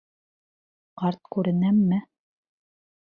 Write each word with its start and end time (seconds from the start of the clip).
Ҡарт 1.03 1.21
күренәмме? 1.37 2.03